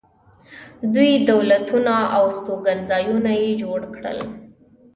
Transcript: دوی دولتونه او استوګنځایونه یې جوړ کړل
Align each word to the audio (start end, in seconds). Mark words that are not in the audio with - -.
دوی 0.93 1.11
دولتونه 1.31 1.93
او 2.15 2.23
استوګنځایونه 2.31 3.31
یې 3.41 3.49
جوړ 3.61 3.79
کړل 3.95 4.19